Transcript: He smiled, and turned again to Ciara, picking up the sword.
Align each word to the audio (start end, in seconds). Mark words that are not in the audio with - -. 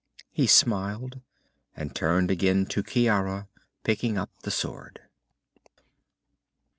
He 0.31 0.47
smiled, 0.47 1.21
and 1.75 1.93
turned 1.95 2.31
again 2.31 2.65
to 2.69 2.81
Ciara, 2.81 3.47
picking 3.83 4.17
up 4.17 4.31
the 4.41 4.49
sword. 4.49 4.99